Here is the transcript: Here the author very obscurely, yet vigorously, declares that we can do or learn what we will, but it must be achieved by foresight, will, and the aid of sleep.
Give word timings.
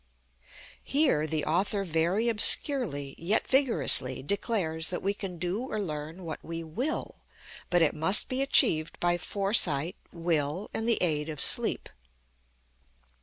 Here 0.83 1.27
the 1.27 1.45
author 1.45 1.83
very 1.83 2.27
obscurely, 2.27 3.13
yet 3.19 3.45
vigorously, 3.47 4.23
declares 4.23 4.89
that 4.89 5.03
we 5.03 5.13
can 5.13 5.37
do 5.37 5.69
or 5.71 5.79
learn 5.79 6.23
what 6.23 6.43
we 6.43 6.63
will, 6.63 7.17
but 7.69 7.83
it 7.83 7.93
must 7.93 8.27
be 8.27 8.41
achieved 8.41 8.99
by 8.99 9.19
foresight, 9.19 9.95
will, 10.11 10.71
and 10.73 10.89
the 10.89 10.97
aid 11.03 11.29
of 11.29 11.39
sleep. 11.39 11.87